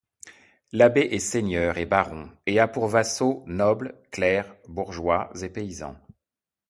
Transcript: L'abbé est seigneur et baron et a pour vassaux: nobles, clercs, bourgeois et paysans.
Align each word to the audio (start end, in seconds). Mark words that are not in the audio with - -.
L'abbé 0.71 1.01
est 1.11 1.19
seigneur 1.19 1.77
et 1.77 1.85
baron 1.85 2.31
et 2.47 2.59
a 2.59 2.67
pour 2.67 2.87
vassaux: 2.87 3.43
nobles, 3.45 4.01
clercs, 4.09 4.55
bourgeois 4.67 5.31
et 5.43 5.47
paysans. 5.49 5.95